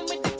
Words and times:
I'm 0.00 0.06
with 0.06 0.22
the 0.22 0.39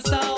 Universal. 0.00 0.29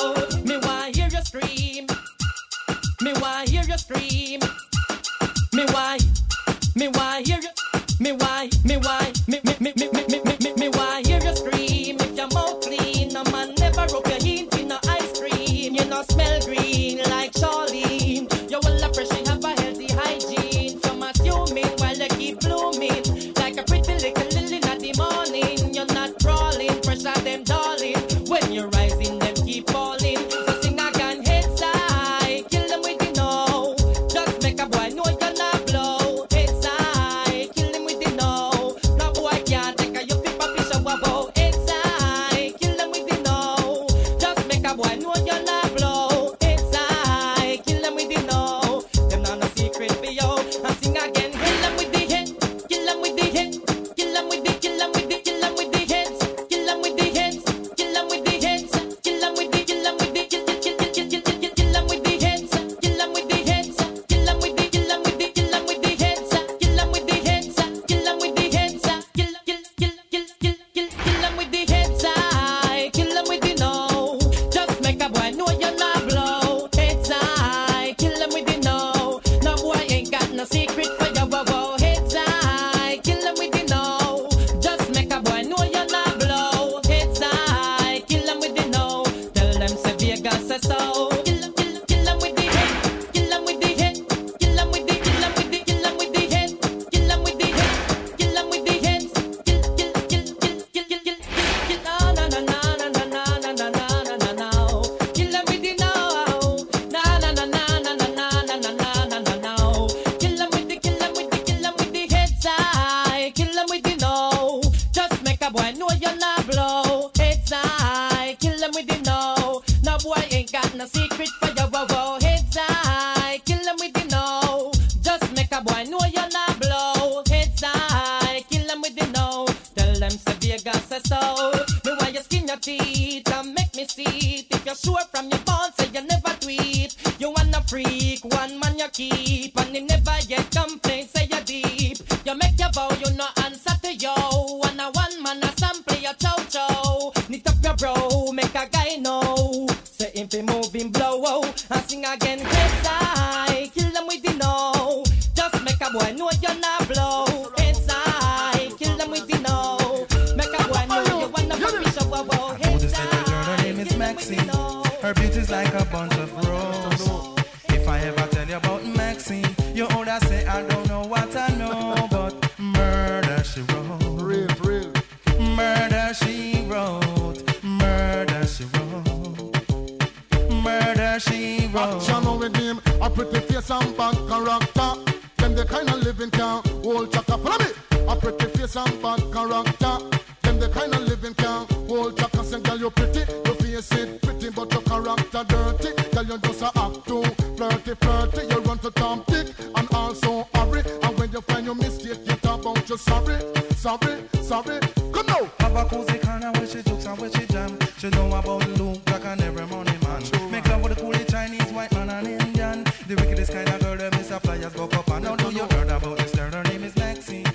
Flyers 214.73 214.91
go 214.91 214.99
up 214.99 215.11
and 215.11 215.25
now 215.25 215.37
do 215.37 215.51
you 215.51 215.65
heard 215.65 215.89
about 215.89 216.19
this 216.19 216.35
girl? 216.35 216.51
Her 216.51 216.63
name 216.65 216.85
is 216.85 216.97
Maxine. 216.97 217.47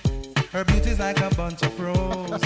Her 0.52 0.64
beauty's 0.66 1.00
like 1.00 1.20
a 1.20 1.34
bunch 1.36 1.62
of 1.64 1.80
roses. 1.80 2.42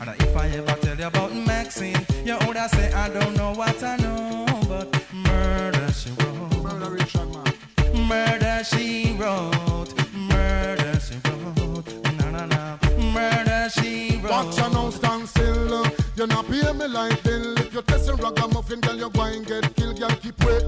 and 0.00 0.10
if 0.20 0.36
I 0.36 0.48
ever 0.48 0.76
tell 0.80 0.96
you 0.96 1.06
about 1.06 1.34
Maxine, 1.34 1.96
you 2.24 2.36
would 2.46 2.56
say 2.70 2.92
I 2.92 3.08
don't 3.08 3.36
know 3.36 3.52
what 3.52 3.82
I 3.82 3.96
know, 3.96 4.46
but 4.68 4.88
murder 5.12 5.92
she 5.92 6.10
wrote. 6.10 6.62
Murder 6.62 6.90
Richard 6.90 7.28
man. 7.32 8.08
Murder 8.08 8.64
she 8.64 9.16
wrote. 9.18 9.92
Murder 10.14 11.00
she 11.00 11.16
wrote. 11.24 11.86
Na 12.18 12.30
na 12.30 12.46
na. 12.46 12.78
Murder 13.12 13.68
she 13.70 14.18
wrote. 14.22 14.30
Watch 14.30 14.56
now 14.72 14.90
stand 14.90 15.28
still. 15.28 15.86
You 16.16 16.26
not 16.26 16.46
pay 16.46 16.72
me 16.72 16.86
like 16.88 17.22
bill. 17.22 17.58
If 17.58 17.74
you 17.74 17.82
test 17.82 18.08
a 18.08 18.14
ragamuffin, 18.14 18.80
girl, 18.80 18.96
you 18.96 19.10
go 19.10 19.22
and 19.22 19.46
get 19.46 19.74
killed. 19.76 19.98
Girl, 19.98 20.10
keep 20.10 20.42
wait. 20.44 20.62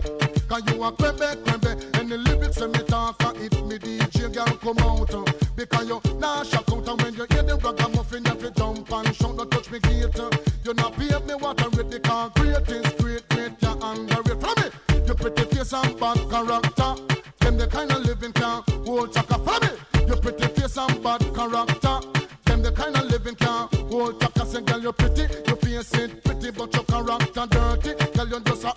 Cause 0.48 0.62
you 0.66 0.82
a 0.82 0.92
crebe, 0.92 1.36
crebe. 1.44 1.97
The 2.08 2.16
lyrics 2.16 2.58
when 2.58 2.72
me 2.72 2.78
talk, 2.84 3.20
if 3.36 3.52
me 3.64 3.76
DJ, 3.76 4.32
girl, 4.32 4.46
come 4.46 4.78
out. 4.78 5.12
Uh, 5.12 5.30
because 5.54 5.88
you 5.88 6.00
nah 6.16 6.42
shock 6.42 6.64
out. 6.72 6.88
And 6.88 7.02
when 7.02 7.12
you 7.12 7.26
hear 7.28 7.42
the 7.42 7.60
ragamuffin, 7.62 8.24
you 8.24 8.30
have 8.30 8.40
to 8.40 8.50
jump 8.50 8.90
and 8.90 9.14
shout. 9.14 9.36
Don't 9.36 9.50
touch 9.50 9.70
me 9.70 9.78
gate. 9.78 10.18
Uh. 10.18 10.30
You 10.64 10.72
not 10.72 10.94
pay 10.96 11.04
me 11.04 11.34
I 11.36 11.52
read. 11.76 11.90
The 11.90 12.00
concrete 12.00 12.72
is 12.72 12.92
great, 12.96 13.28
great. 13.28 13.52
You 13.60 13.68
under 13.84 14.20
it. 14.24 14.40
From 14.40 14.56
me. 14.56 15.04
You 15.06 15.14
pretty 15.20 15.44
face 15.54 15.74
and 15.74 16.00
bad 16.00 16.16
character. 16.30 16.94
Them 17.40 17.58
the 17.58 17.66
kind 17.70 17.92
of 17.92 18.00
living 18.00 18.32
can 18.32 18.62
hold 18.86 19.12
chaka. 19.12 19.38
Follow 19.44 19.68
me. 19.68 20.08
You 20.08 20.16
pretty 20.16 20.48
face 20.48 20.78
and 20.78 21.02
bad 21.02 21.20
character. 21.36 22.00
Them 22.46 22.62
the 22.62 22.72
kind 22.72 22.96
of 22.96 23.04
living 23.04 23.34
can 23.34 23.68
hold 23.92 24.18
chaka. 24.18 24.46
Say 24.46 24.62
girl 24.62 24.80
you 24.80 24.92
pretty, 24.92 25.28
you 25.46 25.56
face 25.56 25.92
it 25.92 26.24
pretty, 26.24 26.52
but 26.52 26.72
your 26.72 26.84
character 26.84 27.46
dirty. 27.50 27.92
Girl 28.16 28.28
you 28.28 28.40
just 28.40 28.64
a 28.64 28.72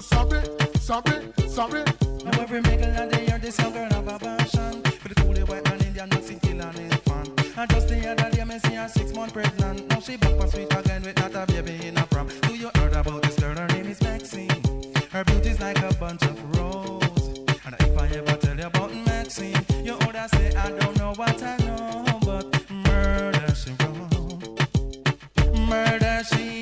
you 0.00 0.06
sorry, 0.06 0.40
sorry, 0.78 1.32
sorry. 1.48 1.84
Now 2.24 2.40
every 2.40 2.60
mingle 2.62 2.88
and 2.88 3.10
they 3.10 3.26
hear 3.26 3.38
this 3.38 3.58
young 3.58 3.72
girl 3.72 3.88
have 3.90 4.08
a 4.08 4.18
passion. 4.18 4.82
For 4.82 5.08
the 5.08 5.14
coolie 5.16 5.46
white 5.48 5.64
man 5.64 5.80
Indian 5.82 6.08
mixing 6.10 6.40
kill 6.40 6.60
an 6.60 6.76
infant. 6.76 7.58
And 7.58 7.70
just 7.70 7.88
the 7.88 8.08
other 8.10 8.30
day 8.30 8.44
me 8.44 8.58
see 8.58 8.74
her 8.74 8.88
six 8.88 9.12
month 9.14 9.32
pregnant. 9.32 9.88
Now 9.88 10.00
she 10.00 10.16
back 10.16 10.40
on 10.40 10.48
sweet 10.48 10.72
again 10.72 11.02
with 11.02 11.16
not 11.18 11.34
a 11.34 11.46
baby 11.52 11.86
in 11.86 11.98
a 11.98 12.06
prom 12.06 12.28
Do 12.42 12.54
you 12.54 12.70
heard 12.76 12.94
about 12.94 13.22
this 13.22 13.38
girl? 13.38 13.56
Her 13.56 13.66
name 13.68 13.86
is 13.88 14.00
Maxine. 14.00 14.62
Her 15.10 15.24
beauty's 15.24 15.60
like 15.60 15.78
a 15.78 15.92
bunch 15.94 16.22
of 16.22 16.56
roses. 16.56 17.38
And 17.66 17.74
if 17.80 17.98
I 17.98 18.06
ever 18.08 18.36
tell 18.36 18.56
you 18.56 18.66
about 18.66 18.94
Maxine 18.94 19.64
You 19.84 19.94
oughta 19.94 20.28
say 20.34 20.54
I 20.54 20.70
don't 20.70 20.96
know 20.98 21.12
what 21.16 21.42
I 21.42 21.56
know 21.58 22.18
But 22.24 22.70
murder 22.70 23.54
she 23.54 23.70
wrote. 23.80 25.58
Murder 25.68 26.22
she 26.32 26.59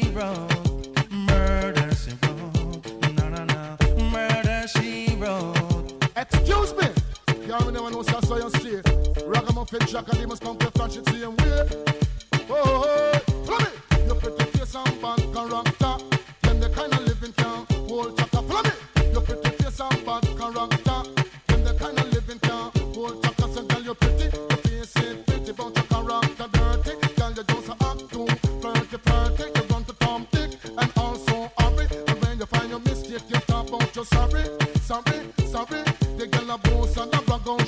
Y'all 7.60 7.72
never 7.72 7.90
know 7.90 8.02
so 8.02 8.20
saw 8.20 8.37
you 8.37 8.50
straight. 8.50 8.87
Ragamuffin 9.26 9.81
Jack 9.87 10.08
and 10.08 10.19
they 10.19 10.26
must 10.26 10.43
come 10.43 10.56
to 10.58 10.70
flash 10.70 10.96
it 10.96 11.06
same 11.08 11.37
way. 11.37 11.69
Oh, 12.50 12.55
oh, 12.55 12.84
oh. 12.87 13.19
follow 13.44 13.58
me. 13.58 14.06
You 14.06 14.14
pretty 14.14 14.44
face 14.58 14.75
and 14.75 15.02
bad 15.02 15.19
character. 15.34 16.05
Them 16.43 16.60
the 16.60 16.70
kind 16.75 16.93
of 16.93 17.00
living 17.06 17.32
can 17.32 17.66
hold 17.88 18.16
chaka. 18.16 18.43
Follow 18.43 18.62
me. 18.62 19.12
You 19.12 19.20
pretty 19.20 19.50
face 19.50 19.81
and 19.81 20.06
bad 20.06 20.22
character. 20.38 20.66
Them 20.76 20.88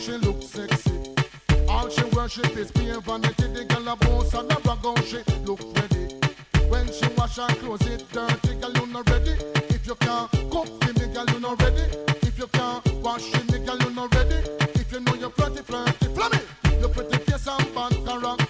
she 0.00 0.12
look 0.12 0.42
sexy. 0.42 1.14
All 1.68 1.88
she 1.90 2.04
worship 2.16 2.56
is 2.56 2.70
pure 2.72 3.00
vanity. 3.02 3.48
The 3.48 3.64
girl 3.64 3.88
a 3.88 3.96
boss 3.96 4.32
and 4.34 4.50
a 4.50 4.58
brag 4.60 4.84
on 4.84 4.96
she 5.04 5.18
look 5.44 5.60
ready. 5.76 6.14
When 6.68 6.86
she 6.90 7.06
wash 7.16 7.36
her 7.36 7.48
clothes, 7.60 7.86
it 7.86 8.04
dirty, 8.10 8.54
girl 8.60 8.72
you 8.72 8.86
not 8.86 9.10
ready. 9.10 9.32
If 9.68 9.86
you 9.86 9.94
can't 9.96 10.30
cook 10.50 10.68
for 10.82 10.92
me, 10.94 11.06
girl 11.12 11.26
you 11.32 11.40
not 11.40 11.60
ready. 11.62 11.84
If 12.22 12.38
you 12.38 12.46
can't 12.46 12.94
wash 13.02 13.30
me, 13.50 13.58
girl 13.58 13.78
you 13.78 13.90
not 13.90 14.14
ready. 14.14 14.40
If 14.80 14.90
you 14.90 15.00
know 15.00 15.14
you're 15.14 15.30
pretty, 15.30 15.62
flirty, 15.62 16.06
flummy. 16.14 16.40
You 16.80 16.88
pretty 16.88 17.18
face 17.18 17.46
and 17.46 17.74
bad 17.74 17.92
character. 18.06 18.49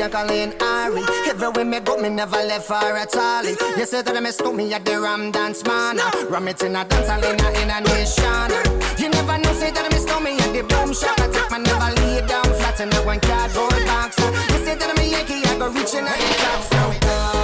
DJ 0.00 0.10
Colleen 0.10 0.54
Ari. 0.62 1.02
Everywhere 1.28 1.64
me 1.64 1.80
go, 1.80 1.96
me 1.98 2.08
never 2.08 2.36
left 2.36 2.66
for 2.66 2.74
at 2.74 3.14
all. 3.16 3.44
You 3.44 3.84
say 3.84 4.00
that 4.00 4.16
I 4.16 4.20
miss 4.20 4.40
me 4.40 4.72
at 4.72 4.84
the 4.84 4.98
Ram 4.98 5.30
Dance 5.30 5.62
Man. 5.64 5.98
Ram 6.30 6.48
it 6.48 6.62
in 6.62 6.74
a 6.74 6.84
dance, 6.86 7.08
I 7.08 7.18
in 7.18 7.38
a, 7.38 7.48
in 7.60 7.70
a 7.70 7.80
nation. 7.82 8.50
You 8.96 9.10
never 9.10 9.36
know, 9.36 9.52
say 9.52 9.70
that 9.70 9.84
I 9.84 9.88
miss 9.92 10.06
me 10.24 10.38
at 10.38 10.52
the 10.54 10.62
Boom 10.62 10.94
Shop. 10.94 11.20
I 11.20 11.28
take 11.28 11.50
my 11.50 11.58
never 11.58 11.94
lay 12.00 12.26
down 12.26 12.44
flat 12.44 12.80
in 12.80 12.92
a 12.92 13.04
one 13.04 13.20
cardboard 13.20 13.84
box. 13.84 14.16
You 14.18 14.64
say 14.64 14.74
that 14.74 14.88
I'm 14.88 15.04
Yankee, 15.06 15.44
I 15.44 15.58
go 15.58 15.68
reaching 15.68 16.06
out 16.06 16.16
top. 16.16 17.34
So. 17.34 17.39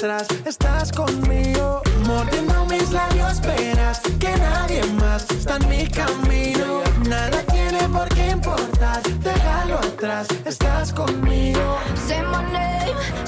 Estás 0.00 0.92
conmigo, 0.92 1.82
mordiendo 2.06 2.64
mis 2.66 2.88
labios, 2.92 3.32
esperas 3.32 4.00
que 4.20 4.30
nadie 4.36 4.80
más 4.92 5.28
está 5.28 5.56
en 5.56 5.68
mi 5.68 5.88
camino. 5.88 6.82
Nada 7.08 7.42
tiene 7.50 7.88
por 7.88 8.08
qué 8.10 8.30
importar, 8.30 9.02
déjalo 9.02 9.78
atrás. 9.78 10.28
Estás 10.44 10.92
conmigo. 10.92 11.78
Say 12.06 12.22
my 12.22 12.44
name. 12.52 13.27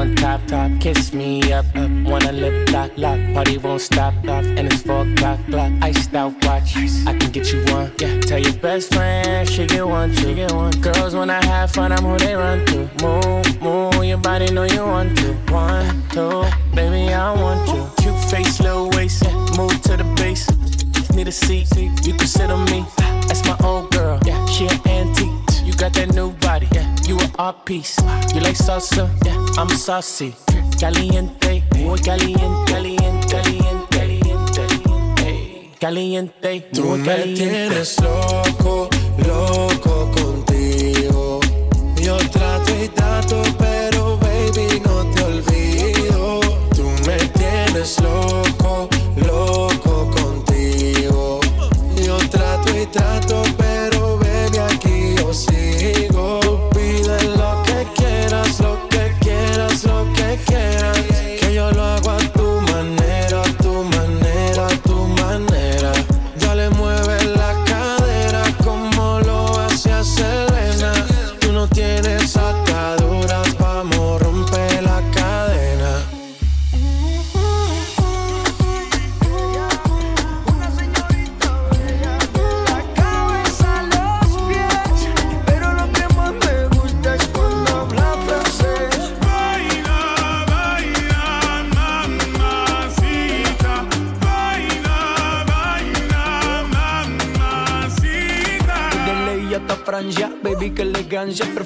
on 0.00 0.16
top, 0.16 0.40
top. 0.46 0.70
Kiss 0.80 1.12
me 1.12 1.52
up, 1.52 1.66
up. 1.76 1.90
Wanna 2.04 2.32
lip 2.32 2.70
lock, 2.70 2.90
lock. 2.96 3.18
Party 3.34 3.58
won't 3.58 3.80
stop, 3.80 4.14
stop. 4.22 4.44
And 4.44 4.66
it's 4.66 4.82
four 4.82 5.02
o'clock, 5.06 5.38
clock. 5.46 5.72
Iced 5.82 6.14
out 6.14 6.32
watch. 6.44 6.76
I 7.06 7.12
can 7.18 7.30
get 7.30 7.52
you 7.52 7.62
one. 7.66 7.92
Yeah, 7.98 8.20
tell 8.20 8.38
your 8.38 8.54
best 8.54 8.94
friend 8.94 9.48
she 9.48 9.66
get 9.66 9.86
one, 9.86 10.14
she 10.14 10.34
get 10.34 10.52
one. 10.52 10.72
Girls 10.80 11.14
when 11.14 11.28
I 11.28 11.44
have 11.44 11.70
fun, 11.72 11.92
I'm 11.92 12.04
who 12.04 12.16
they 12.18 12.34
run 12.34 12.64
to. 12.66 12.78
Move, 13.02 13.62
move, 13.62 14.04
your 14.04 14.18
body 14.18 14.50
know 14.52 14.64
you 14.64 14.82
want 14.82 15.16
to. 15.18 15.34
One, 15.52 16.02
two, 16.10 16.44
baby 16.74 17.12
I 17.12 17.32
want 17.34 17.68
you. 17.68 17.82
Cute 18.02 18.24
face, 18.30 18.60
little 18.60 18.88
waist. 18.90 19.24
Move 19.58 19.80
to 19.82 19.96
the 19.96 20.14
base. 20.16 20.48
Need 21.14 21.28
a 21.28 21.32
seat, 21.32 21.68
you 21.76 22.14
can 22.14 22.26
sit 22.26 22.50
on 22.50 22.64
me. 22.70 22.84
That's 23.28 23.44
my 23.44 23.56
old 23.62 23.90
girl. 23.90 24.18
Yeah, 24.24 24.44
she 24.46 24.66
an 24.66 24.80
antique. 24.88 25.39
You 25.80 25.86
got 25.86 25.94
that 25.94 26.14
new 26.14 26.30
body. 26.44 26.68
Yeah, 26.72 26.94
you 27.08 27.18
an 27.18 27.30
art 27.38 27.64
piece. 27.64 27.96
You 28.34 28.42
like 28.42 28.56
salsa? 28.56 29.08
Yeah, 29.24 29.34
I'm 29.56 29.70
saucy. 29.70 30.34
Caliente, 30.78 31.64
muy 31.78 31.98
caliente, 32.00 32.70
caliente, 32.70 33.26
caliente, 33.88 34.52
caliente. 34.52 35.70
Caliente. 35.80 36.60
Tú 36.74 36.84
me 36.98 37.06
caliente. 37.06 37.34
tienes 37.34 37.98
loco, 38.02 38.90
loco 39.26 40.10
contigo. 40.12 41.40
Yo 41.96 42.18
trato 42.28 42.72
y 42.84 42.88
trato, 42.88 43.42
pero 43.58 44.18
baby 44.18 44.82
no 44.84 45.06
te 45.14 45.24
olvido. 45.24 46.40
Tú 46.76 46.84
me 47.06 47.16
tienes 47.16 47.98
loco 48.02 48.49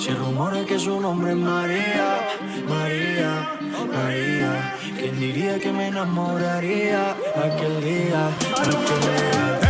Se 0.00 0.14
rumora 0.14 0.64
que 0.64 0.78
su 0.78 0.98
nombre 0.98 1.32
es 1.32 1.36
María, 1.36 2.20
María, 2.66 3.58
María. 3.92 4.74
¿Quién 4.98 5.20
diría 5.20 5.58
que 5.58 5.70
me 5.70 5.88
enamoraría 5.88 7.10
aquel 7.36 7.84
día, 7.84 8.28
aquel 8.56 9.60
día? 9.60 9.69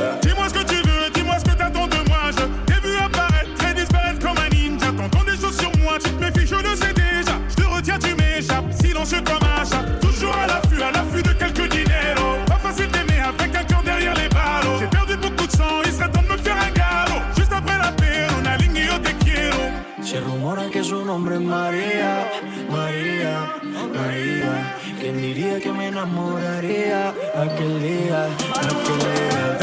Nombre 21.11 21.35
es 21.35 21.41
María, 21.41 22.31
María, 22.69 23.53
María. 23.93 24.77
¿Quién 24.97 25.17
diría 25.17 25.59
que 25.59 25.69
me 25.73 25.87
enamoraría 25.89 27.09
aquel 27.35 27.81
día, 27.81 28.27
aquel 28.55 28.99
día? 28.99 29.60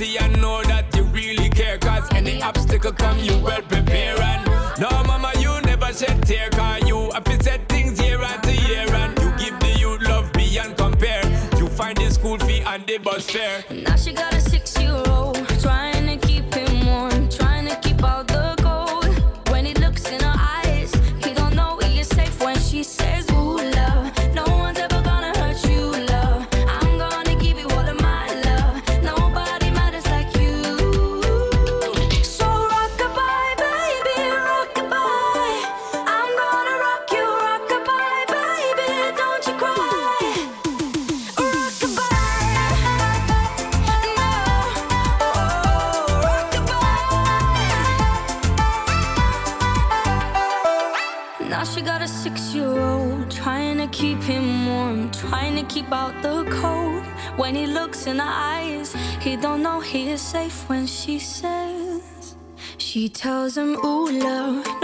see 0.00 0.16
and 0.16 0.40
know 0.40 0.62
that 0.62 0.86
you 0.96 1.04
really 1.18 1.50
care. 1.50 1.76
Cause 1.78 2.08
any 2.12 2.42
obstacle 2.42 2.92
come, 2.92 3.18
you 3.18 3.36
well 3.38 3.62
prepare. 3.62 4.18
And 4.20 4.42
no, 4.80 4.88
mama, 5.04 5.32
you 5.38 5.52
never 5.62 5.92
shed 5.92 6.22
tear. 6.22 6.48
Cause 6.50 6.88
you 6.88 7.10
have 7.10 7.24
to 7.24 7.42
set 7.42 7.68
things 7.68 8.00
year 8.00 8.20
after 8.22 8.54
year. 8.68 8.88
And 9.02 9.12
you 9.22 9.30
give 9.42 9.60
the 9.60 9.72
youth 9.78 10.02
love 10.02 10.32
beyond 10.32 10.78
compare. 10.78 11.24
You 11.58 11.68
find 11.68 11.96
the 11.98 12.10
school 12.10 12.38
fee 12.38 12.62
and 12.62 12.86
the 12.86 12.96
bus 12.98 13.28
fare. 13.28 13.62
Now 13.70 13.96
she 13.96 14.12
gotta 14.12 14.40
She 62.90 63.08
tells 63.08 63.56
him, 63.56 63.76
ooh, 63.84 64.10
love 64.10 64.79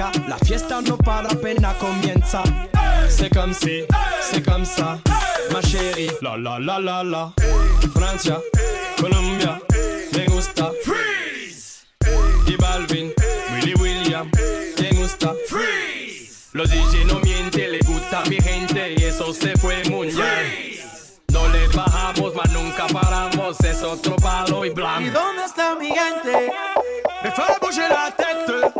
La 0.00 0.38
fiesta 0.38 0.80
no 0.80 0.96
para 0.96 1.28
pena 1.28 1.74
comienza. 1.74 2.42
C'est 3.06 3.28
comme 3.28 3.52
si, 3.52 3.82
c'est 4.22 4.42
comme 4.42 4.64
ça, 4.64 4.98
ma 5.52 5.60
chérie. 5.60 6.10
La 6.22 6.38
la 6.38 6.58
la 6.58 6.78
la 6.78 7.04
la. 7.04 7.32
Francia, 7.94 8.40
Colombia, 8.98 9.60
me 10.16 10.24
gusta. 10.24 10.72
Freeze. 10.82 11.84
Y 12.46 12.56
Balvin, 12.56 13.12
Willy 13.52 13.74
William, 13.74 14.30
me 14.80 14.90
gusta. 14.96 15.34
Freeze. 15.46 16.48
Los 16.54 16.70
DJ 16.70 17.04
no 17.04 17.20
mienten, 17.20 17.72
le 17.72 17.80
gusta 17.80 18.20
a 18.20 18.28
mi 18.30 18.40
gente 18.40 18.94
y 18.96 19.04
eso 19.04 19.34
se 19.34 19.54
fue 19.58 19.82
mundial. 19.90 20.46
No 21.28 21.46
le 21.48 21.68
bajamos, 21.68 22.34
mas 22.34 22.50
nunca 22.52 22.86
paramos, 22.86 23.60
es 23.60 23.82
otro 23.82 24.16
palo 24.16 24.64
y 24.64 24.70
blanco. 24.70 25.02
¿Y 25.02 25.10
dónde 25.10 25.44
está 25.44 25.74
mi 25.74 25.88
gente? 25.88 26.50
Me 27.22 27.30
fais 27.32 27.60
bouger 27.60 27.90
la 27.90 28.10
tête 28.16 28.79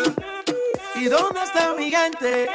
¿Y 1.01 1.09
dónde 1.09 1.41
está 1.41 1.73
mi 1.73 1.89
gente? 1.89 2.47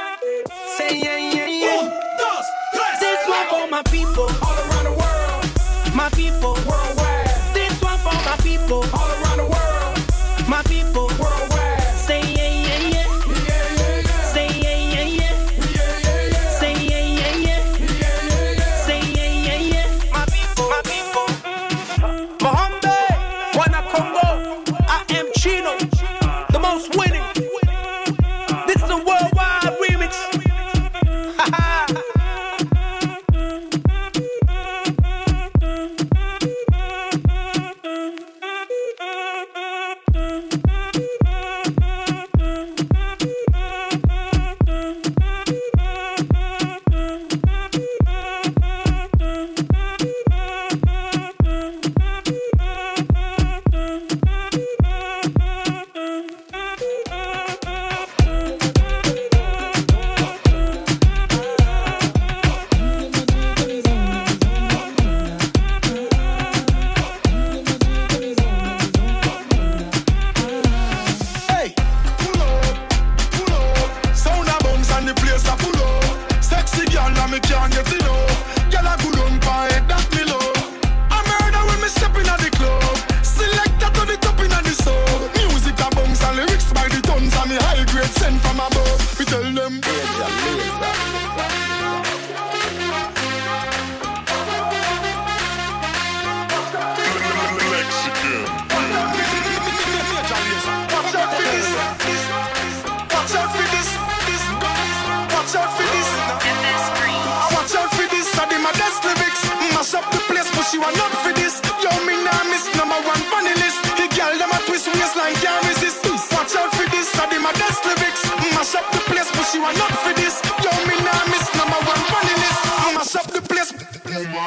Say 0.79 1.01
yeah, 1.01 1.19
yeah, 1.19 1.49
yeah. 1.49 1.81
Un, 1.81 1.89
dos, 1.91 2.47
tres. 2.71 3.01
This 3.01 3.19
one 3.27 3.49
for 3.51 3.67
my 3.69 3.83
people. 3.91 4.29
All 4.41 4.55
around 4.55 4.85
the 4.85 4.93
world. 4.93 5.93
My 5.93 6.09
people. 6.11 6.55
Worldwide. 6.65 7.27
This 7.55 7.75
one 7.83 7.99
for 7.99 8.15
my 8.15 8.37
people. 8.45 8.85
All 8.95 9.16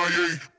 CIA. 0.10 0.59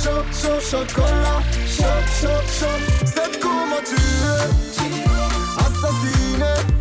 Shok, 0.00 0.26
shok, 0.32 0.60
shokola 0.62 1.34
Shok, 1.76 2.06
shok, 2.20 2.46
shok. 2.58 2.82
Se 3.04 3.24
t'ku 3.36 3.52
më 3.68 3.80
tyre 3.90 4.36
Asasine 5.66 6.79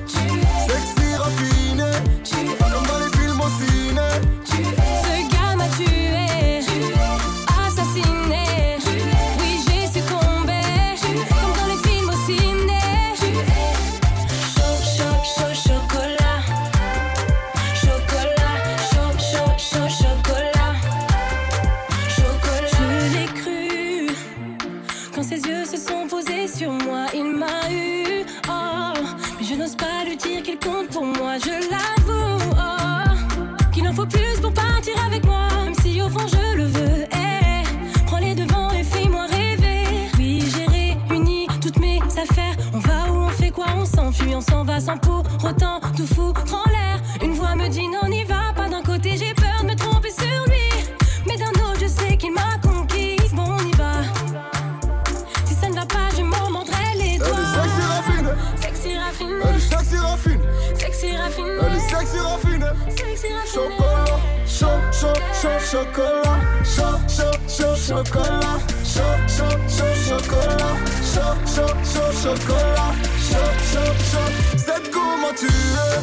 chocolat, 67.89 68.59
chaud, 68.85 69.01
chaud, 69.27 69.57
chaud, 69.67 69.95
chocolat, 70.07 70.75
chaud, 71.11 71.35
chaud, 71.53 71.73
chaud, 71.83 72.11
chocolat, 72.21 72.93
chaud, 73.17 73.51
chaud, 73.71 73.93
chaud. 74.11 74.29
C'est 74.57 74.91
comment 74.91 75.33
tu 75.35 75.47
es, 75.47 75.97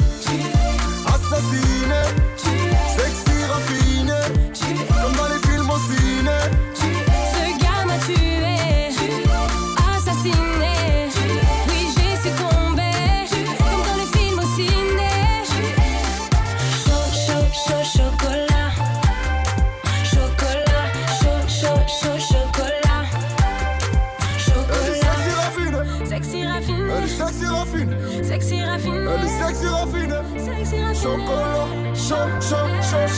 assassiné, 1.06 2.02
sexy 2.96 3.44
raffiné, 3.48 4.20
comme 5.00 5.14
dans 5.14 5.28
les 5.32 5.48
films. 5.48 5.56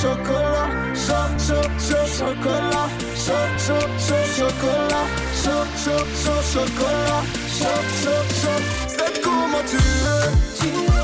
chocolat, 0.00 0.70
chaud, 0.94 1.30
chaud, 1.38 1.70
chaud, 1.78 2.06
chocolat, 2.06 2.88
chaud, 3.16 3.50
chaud, 3.58 3.88
chaud, 3.98 4.26
chocolat, 4.36 5.06
chaud, 5.42 5.66
chaud, 5.82 6.06
chaud, 6.22 6.42
chocolat, 6.52 7.22
chaud, 7.58 7.82
chaud, 8.02 8.24
chaud. 8.40 8.62
C'est 8.86 9.20
comment 9.20 9.64
tu 9.66 9.76
veux. 9.76 10.30
Tu 10.60 10.66
veux. 10.68 10.97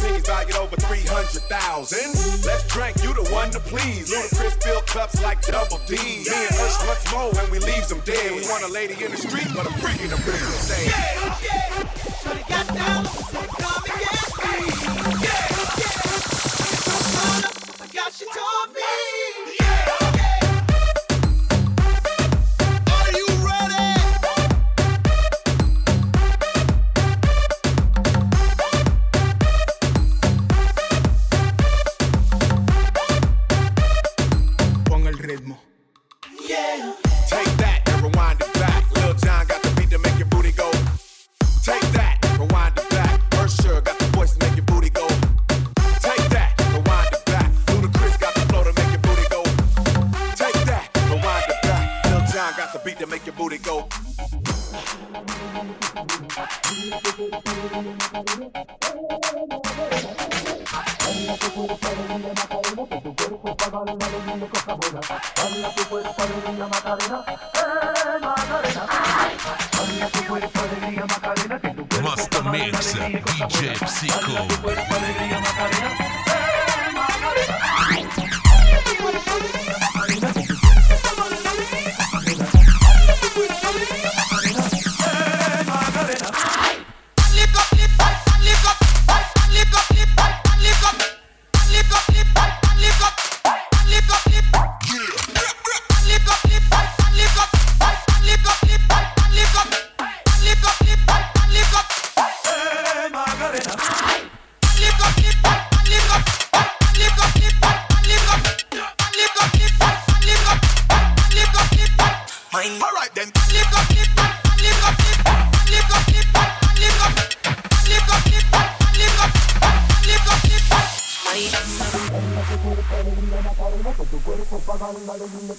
opinions 0.00 0.26
valued 0.26 0.56
over 0.56 0.76
300,000. 0.76 1.98
Let's 2.44 2.66
drink, 2.68 3.02
you 3.02 3.12
the 3.14 3.28
one 3.32 3.50
to 3.50 3.60
please. 3.60 4.10
Ludacris 4.10 4.62
fill 4.62 4.80
cups 4.82 5.22
like 5.22 5.42
double 5.42 5.80
D. 5.86 5.96
Me 5.96 6.24
and 6.26 6.56
us 6.60 6.76
once 6.86 7.12
more 7.12 7.32
and 7.42 7.52
we 7.52 7.58
leave 7.60 7.86
them 7.88 8.00
dead. 8.04 8.32
We 8.32 8.42
want 8.48 8.64
a 8.64 8.68
lady 8.68 8.94
in 9.04 9.10
the 9.10 9.18
street, 9.18 9.48
but 9.54 9.66
a 9.66 9.72
freak 9.78 10.00
in 10.00 10.10
the 10.10 10.16
bed. 10.16 10.40
Yeah, 10.68 11.38
yeah. 11.44 11.90
Should've 12.22 12.48
got 12.48 12.66
down, 12.74 13.04
come 13.60 13.84
and 13.84 14.04
get 15.04 15.14
me. 15.14 15.19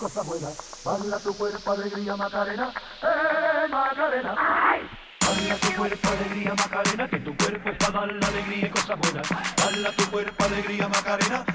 cosa 0.01 0.23
buena. 0.23 0.47
Baila 0.83 1.19
tu 1.19 1.33
cuerpo, 1.35 1.71
alegría, 1.71 2.15
Macarena. 2.15 2.73
¡Eh, 3.03 3.67
Macarena! 3.69 4.35
¡Ay! 4.35 4.81
Baila 5.21 5.55
tu 5.57 5.75
cuerpo, 5.75 6.09
alegría, 6.09 6.53
Macarena, 6.55 7.07
que 7.07 7.19
tu 7.19 7.37
cuerpo 7.37 7.69
es 7.69 7.77
para 7.77 7.99
dar 7.99 8.13
la 8.13 8.27
alegría 8.27 8.65
y 8.65 8.69
cosas 8.71 8.97
buenas. 8.97 9.29
Baila 9.29 9.91
tu 9.95 10.09
cuerpo, 10.09 10.43
alegría, 10.43 10.87
Macarena. 10.87 11.45